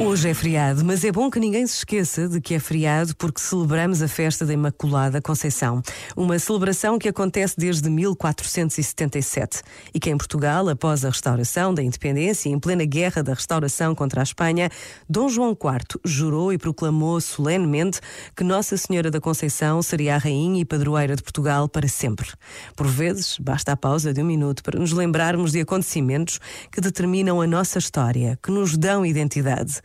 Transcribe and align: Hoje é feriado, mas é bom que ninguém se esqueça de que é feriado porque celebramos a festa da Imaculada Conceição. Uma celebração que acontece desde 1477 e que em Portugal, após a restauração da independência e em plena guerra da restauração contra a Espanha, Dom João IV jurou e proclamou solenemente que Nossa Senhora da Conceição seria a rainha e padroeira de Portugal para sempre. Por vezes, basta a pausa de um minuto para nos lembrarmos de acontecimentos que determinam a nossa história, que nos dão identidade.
Hoje 0.00 0.28
é 0.28 0.34
feriado, 0.34 0.84
mas 0.84 1.04
é 1.04 1.12
bom 1.12 1.30
que 1.30 1.38
ninguém 1.38 1.64
se 1.68 1.76
esqueça 1.76 2.28
de 2.28 2.40
que 2.40 2.54
é 2.54 2.58
feriado 2.58 3.14
porque 3.16 3.40
celebramos 3.40 4.02
a 4.02 4.08
festa 4.08 4.44
da 4.44 4.52
Imaculada 4.52 5.22
Conceição. 5.22 5.80
Uma 6.16 6.36
celebração 6.36 6.98
que 6.98 7.08
acontece 7.08 7.54
desde 7.56 7.88
1477 7.88 9.62
e 9.94 10.00
que 10.00 10.10
em 10.10 10.16
Portugal, 10.16 10.68
após 10.68 11.04
a 11.04 11.10
restauração 11.10 11.72
da 11.72 11.80
independência 11.80 12.48
e 12.48 12.52
em 12.52 12.58
plena 12.58 12.84
guerra 12.84 13.22
da 13.22 13.34
restauração 13.34 13.94
contra 13.94 14.20
a 14.20 14.24
Espanha, 14.24 14.68
Dom 15.08 15.28
João 15.28 15.50
IV 15.50 16.00
jurou 16.04 16.52
e 16.52 16.58
proclamou 16.58 17.20
solenemente 17.20 18.00
que 18.36 18.42
Nossa 18.42 18.76
Senhora 18.76 19.12
da 19.12 19.20
Conceição 19.20 19.80
seria 19.80 20.16
a 20.16 20.18
rainha 20.18 20.60
e 20.60 20.64
padroeira 20.64 21.14
de 21.14 21.22
Portugal 21.22 21.68
para 21.68 21.86
sempre. 21.86 22.30
Por 22.74 22.88
vezes, 22.88 23.38
basta 23.38 23.70
a 23.72 23.76
pausa 23.76 24.12
de 24.12 24.20
um 24.20 24.26
minuto 24.26 24.62
para 24.62 24.78
nos 24.78 24.92
lembrarmos 24.92 25.52
de 25.52 25.60
acontecimentos 25.60 26.40
que 26.72 26.80
determinam 26.80 27.40
a 27.40 27.46
nossa 27.46 27.78
história, 27.78 28.36
que 28.42 28.50
nos 28.50 28.76
dão 28.76 29.06
identidade. 29.06 29.84